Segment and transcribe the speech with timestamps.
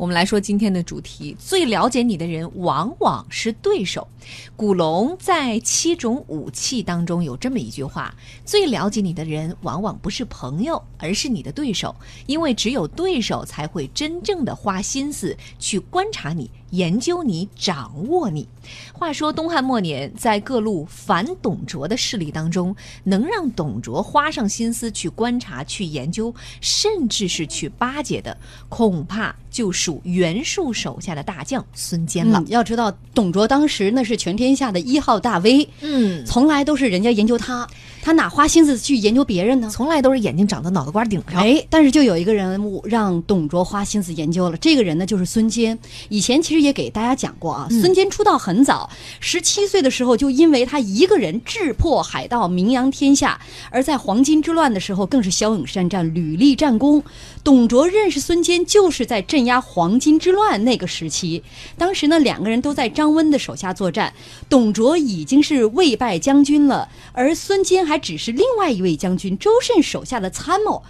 [0.00, 4.08] 我们来说今天的主题：最了解你的人往往是对手。
[4.56, 11.94] 古龙在《七种武器》当中有这么一句话：最了解你的人往往不是朋友，而是你的对手，
[12.24, 16.50] 因为只有对手才会真正的花心思去观察你。
[16.70, 18.46] 研究你，掌握你。
[18.92, 28.36] 话说东汉末年，在各路反董卓的势力当中，能让董卓花上心思去观察、去研究，甚至是去巴结的，
[28.68, 32.42] 恐怕就属袁术手下的大将孙坚了。
[32.48, 37.66] 要知道，董卓当时那是全天下的一号大 V，嗯，从来都是人家研究他，
[38.02, 39.68] 他哪花心思去研究别人呢？
[39.70, 41.40] 从来都是眼睛长到脑袋瓜顶上。
[41.40, 45.76] 哎，但是就有一个人物让董卓花心思研究了，这个人呢就是孙坚。
[46.10, 48.88] 以前其实也给大家讲过啊，孙坚出道很早，
[49.18, 57.02] 十七岁的时候就因为他一个人智破海盗，名扬天下；而在黄巾之乱的时候，更是骁勇善战，屡立战功。
[57.42, 61.42] 董卓认识孙坚，就是在镇压黄巾之乱那个时期。
[61.78, 64.12] 当时呢，两个人都在张温的手下作战，
[64.48, 70.82] 董卓已经是魏败将军了，而孙坚还只是另外一位将军周慎手下的参谋。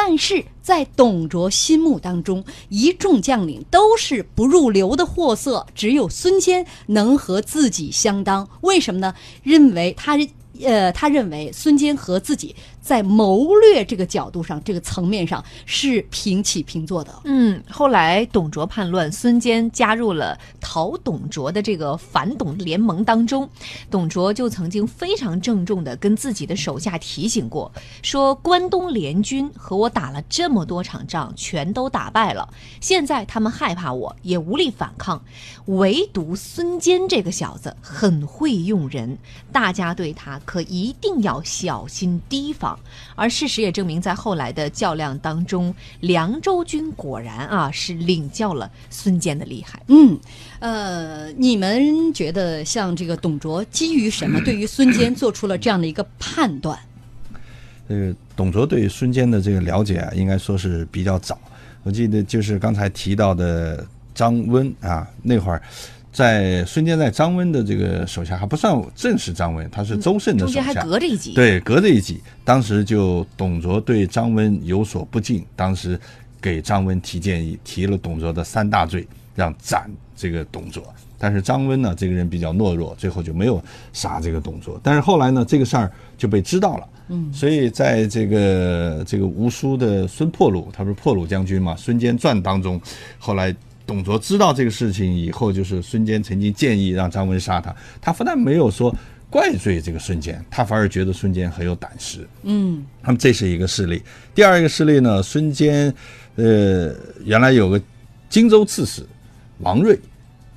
[0.00, 8.48] 但是在董卓心目当中，一众将领都是不入流的货色，只有孙坚能和自己相当。
[8.60, 9.12] 为什么呢？
[9.42, 10.16] 认为他，
[10.64, 12.54] 呃，他认为孙坚和自己。
[12.80, 17.12] 在谋略这个角度上，这个层面上是平起平坐的。
[17.24, 23.46] 嗯，后来董卓叛乱，孙坚加入了讨董卓的这个反董联盟当中。
[23.90, 27.70] 董卓就曾经非常郑重地跟自己的手下提醒过，
[28.00, 32.48] 说关东联军和我打了这么多场仗，全都打败了，
[32.80, 35.22] 现在他们害怕我，也无力反抗，
[35.66, 39.18] 唯独孙坚这个小子很会用人，
[39.52, 42.78] 大家对他可一定要小心提防。
[43.14, 49.82] 而事实也证明，在后来的较量当中，凉州军果然啊是领教了孙坚的厉害。
[49.88, 50.18] 嗯，
[50.58, 56.78] 呃，你们觉得像这个董卓基于什么对于孙坚做出了这样的一个判断？
[57.88, 61.38] 呃，董卓对孙坚的这个了解啊，应该说是比较早。
[61.82, 65.60] 我记得就是刚才提到的张温啊，那会儿。
[66.10, 71.34] 在孙坚在张温的这个手下还不算正式张温，他是周慎的手下，中间还隔着一级。
[71.34, 72.20] 对，隔着一级。
[72.44, 76.00] 当时就董卓对张温有所不敬，当时
[76.40, 80.82] 给张温提建议，提了董卓的三大罪，让斩这个董卓。
[81.18, 84.80] 但是张温呢，这个人比较懦弱，最后就没有杀这个董卓。
[84.82, 86.88] 但是后来呢，这个事儿就被知道了。
[87.08, 92.80] 嗯，所以在这个这个吴书的孙破虏，他不是破虏将军嘛，《孙坚传》当中，
[93.18, 93.54] 后来。
[93.88, 98.94] 董卓知道这个事情以后，就是孙坚曾经建议让张温杀他，他不但没有说
[99.30, 102.28] 怪罪这个孙坚，他反而觉得孙坚很有胆识。
[102.42, 104.02] 嗯，那么这是一个事例。
[104.34, 105.92] 第二一个事例呢，孙坚，
[106.36, 106.94] 呃，
[107.24, 107.80] 原来有个
[108.28, 109.06] 荆州刺史
[109.60, 109.98] 王睿，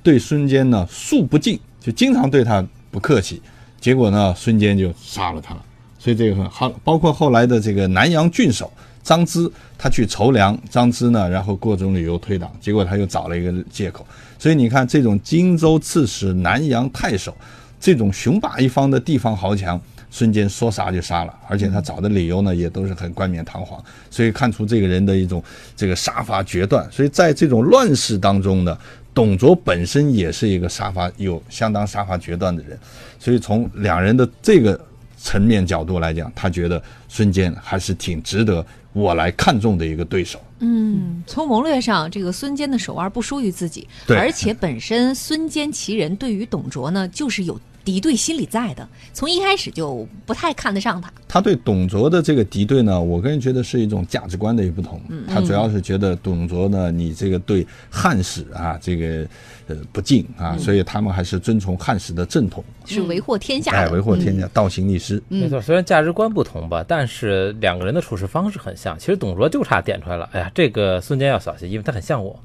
[0.02, 3.40] 对孙坚呢素不敬，就经常对他不客气，
[3.80, 5.64] 结果呢，孙坚就杀了他了。
[5.98, 8.70] 所以这个很好，包括后来的这个南阳郡守。
[9.02, 14.06] 张芝他去筹粮，张芝呢，然后各种理由推挡，结果他又找了一个借口。
[14.38, 17.36] 所以你看，这种荆州刺史、南阳太守，
[17.80, 19.80] 这种雄霸一方的地方豪强，
[20.10, 23.82] 孙坚说杀就杀了，而且他找的理由呢，也都是很冠冕堂皇。
[24.10, 25.42] 所以看出这个人的一种
[25.76, 26.86] 这个杀伐决断。
[26.90, 28.76] 所以在这种乱世当中呢，
[29.14, 32.78] 董卓本身也是一个杀伐有相当杀伐决断的人。
[33.18, 34.80] 所以从两人的这个
[35.22, 38.64] 层面角度来讲，他觉得孙坚还是挺值得。
[38.92, 47.58] 我来看中的一个对手，嗯，从谋略上，这个孙坚的手腕不输于自己，而且本身孙坚其人对于董卓呢，就是有。
[47.84, 51.12] 敌对心理在的，从一开始就不太看得上他。
[51.28, 55.00] 他对董卓的这个敌对呢，我个人觉得是一种价值观的一不同。
[55.26, 59.26] 他主要是觉得董卓呢，你这个对汉室啊，这个
[59.66, 63.72] 呃不敬啊，所以他们还是遵从汉室的正统，是为祸天下。
[63.72, 65.22] 哎，为祸天下，倒行逆施。
[65.28, 68.98] 没错，虽然价值观不同吧，但是两个人的处事方式很像。
[68.98, 72.38] 其实董卓就差点出来了，哎呀，这个孙坚要小心，因为他很像我。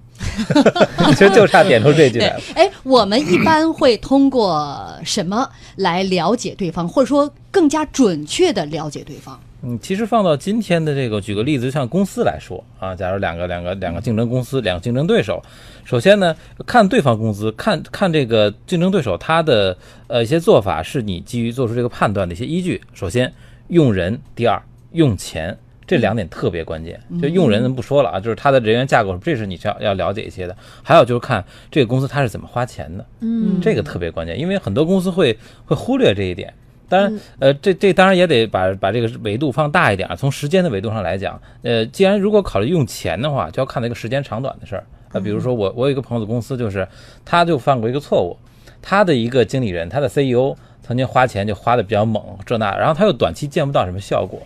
[1.10, 2.42] 其实就差点出这句来了。
[2.56, 9.40] 哎，我们一般会通过什么来了解对方，或者说更加准确的了解对方？
[9.64, 15.42] 嗯，其实放到今天的这个，举个例子，就像公司来说啊，假如两个两个两个竞争公司，两个竞争对手，
[15.84, 19.76] 首先呢，看对方公司，看看这个竞争对手他的
[20.06, 22.80] 呃一些做法，是你基于做出这个判断的一些依据。
[22.94, 23.34] 首先
[23.70, 24.62] 用人，第二
[24.92, 25.58] 用钱。
[25.88, 30.56] 这两点特别关键，就用人不说了啊，就是他的人员架构，这是你要要了解一些的。
[30.84, 35.36] 还有就是看这个公司他是怎么花钱的，嗯，这个特别关键，因为很多公司会
[35.66, 36.54] 会忽略这一点。
[36.90, 40.10] 当然，呃，这这当然也得把把这个维度放大一点。
[40.18, 44.84] 从时间的维度上来讲，呃，既然如果考虑用钱的话，就要看那个时间长短的事儿。
[45.12, 46.88] 呃，比如说我我有一个朋友的公司，就是
[47.26, 48.38] 他就犯过一个错误，
[48.82, 54.42] 他的一个经理人，他的 CEO 曾经花钱就花的比较猛，这那，然后他又短期见不到什么效果，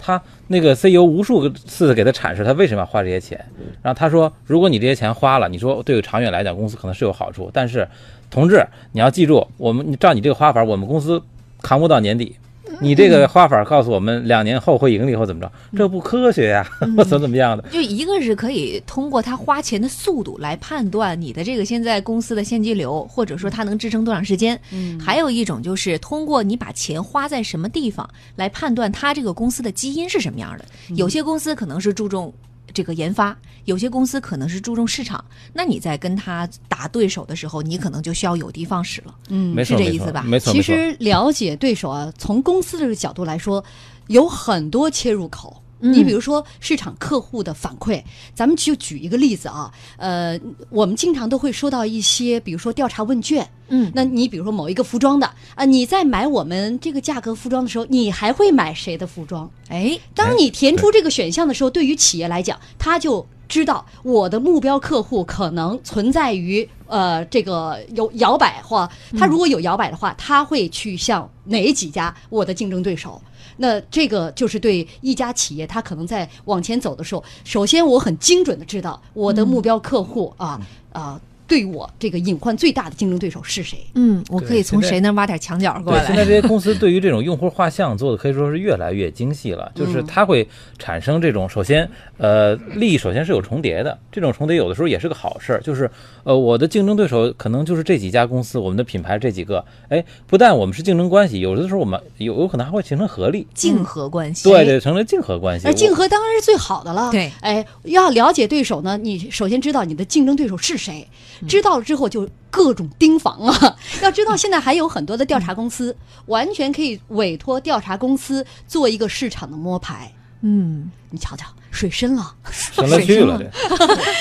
[0.00, 3.38] 他那个 CEO 无数次的给他阐释他为什么要花这些钱，
[3.82, 7.86] 然后他说，如果你这些钱花了，你说对于长远来讲公司可能是有好处，但是
[8.30, 11.22] 同志你要记住，我们你照你这个花法，我们公司
[11.60, 12.34] 扛不到年底。
[12.82, 16.66] 你这个花法告诉我们两年后会盈利或怎么着，这不科学呀，
[16.96, 17.62] 或 怎么怎么样的。
[17.70, 24.58] 就一个是可以通过他花钱的速度来判断你的这个现在公司的现金流，或者说它能支撑多长时间。
[24.72, 30.64] 嗯还有一种就是通过你把钱花在什么地方来判断他这个公司的基因是什么样的。
[30.96, 32.32] 有些公司可能是注重。
[32.72, 39.14] 这个研发，有些公司可能是注重市场，那你在跟他打对手的时候，你可能就需要有的放矢了。
[39.28, 40.62] 嗯是这意思吧其没错没错。
[40.62, 43.64] 实了解对手啊，从公司这个角度来说，
[44.08, 45.62] 有很多切入口。
[45.80, 45.92] 嗯。
[45.92, 48.02] 你比如说市场客户的反馈，
[48.34, 50.38] 咱们就举一个例子啊，呃，
[50.68, 59.50] 我们经常都会收到一些，比如说调查问卷，嗯，那你比如说某一个服装的啊、你在买我们这个价格服装的时候，你还会买谁的服装？
[59.68, 68.86] 哎，当你填出这个选项的时候，对于企业来讲，他就知道我的目标客户可能存在于呃这个有摇摆或
[69.18, 73.20] 他如果有摇摆的话，他会去向哪几家我的竞争对手。
[73.56, 80.58] 那这个就是对一家企业，他可能在往前走的时候，首先我很精准的知道我的目标客户啊
[80.92, 83.76] 啊、对我这个隐患最大的竞争对手是谁。
[83.94, 86.24] 嗯，我可以从谁那挖点墙角过对，现在。
[86.24, 90.46] 这些公司对于这种用户画像做的可以说是越来越精细了，就是它会
[90.78, 95.90] 产生这种首先呃利益首先是有重叠的，这种重叠有的时候也是个好事儿，就是
[96.22, 105.66] 呃我的竞争对手可能就是这几家公司，我们的品牌这几个，哎，不但我们是竞争关系，有的时候我们有有可能还会形成合力，竞合关系，对对，成了竞合关系。
[105.66, 107.10] 那竞合当然是最好的了。
[107.10, 111.08] 对哎，要了解对手呢，你首先知道你的竞争对手是谁，
[111.39, 113.76] 嗯知道了之后就各种盯防啊。
[114.02, 115.96] 要知道现在还有很多的调查公司，
[116.26, 120.10] 完全可以委托调查公司做一个市场的摸排。
[120.42, 122.34] 嗯，你瞧瞧，水深了。
[122.50, 123.38] 深了去了，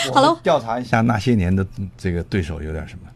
[0.06, 1.66] 这 好了调查一下那些年的
[1.98, 3.10] 这个对手有点什么？